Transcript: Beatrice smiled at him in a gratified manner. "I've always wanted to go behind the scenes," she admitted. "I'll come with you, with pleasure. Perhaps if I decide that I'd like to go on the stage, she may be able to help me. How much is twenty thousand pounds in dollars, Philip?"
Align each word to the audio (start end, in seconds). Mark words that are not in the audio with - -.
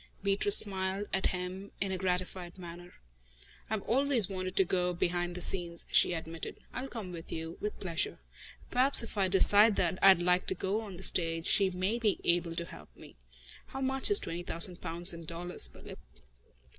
Beatrice 0.23 0.57
smiled 0.57 1.05
at 1.13 1.27
him 1.27 1.71
in 1.79 1.91
a 1.91 1.97
gratified 1.99 2.57
manner. 2.57 2.95
"I've 3.69 3.83
always 3.83 4.27
wanted 4.29 4.55
to 4.55 4.63
go 4.65 4.93
behind 4.93 5.35
the 5.35 5.41
scenes," 5.41 5.85
she 5.91 6.13
admitted. 6.13 6.55
"I'll 6.73 6.87
come 6.87 7.11
with 7.11 7.31
you, 7.31 7.59
with 7.61 7.79
pleasure. 7.79 8.17
Perhaps 8.71 9.03
if 9.03 9.15
I 9.15 9.27
decide 9.27 9.75
that 9.75 9.99
I'd 10.01 10.23
like 10.23 10.47
to 10.47 10.55
go 10.55 10.81
on 10.81 10.97
the 10.97 11.03
stage, 11.03 11.45
she 11.45 11.69
may 11.69 11.99
be 11.99 12.19
able 12.23 12.55
to 12.55 12.65
help 12.65 12.89
me. 12.97 13.15
How 13.67 13.81
much 13.81 14.09
is 14.09 14.17
twenty 14.17 14.41
thousand 14.41 14.81
pounds 14.81 15.13
in 15.13 15.23
dollars, 15.25 15.67
Philip?" 15.67 15.99